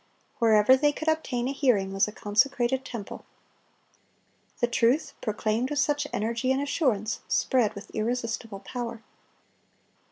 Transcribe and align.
Wherever 0.39 0.75
they 0.75 0.91
could 0.91 1.07
obtain 1.07 1.47
a 1.47 1.51
hearing 1.53 1.93
was 1.93 2.07
a 2.07 2.11
consecrated 2.11 2.83
temple. 2.83 3.23
The 4.59 4.65
truth, 4.65 5.13
proclaimed 5.21 5.69
with 5.69 5.77
such 5.77 6.07
energy 6.11 6.51
and 6.51 6.59
assurance, 6.59 7.19
spread 7.27 7.75
with 7.75 7.91
irresistible 7.93 8.61
power. 8.61 9.03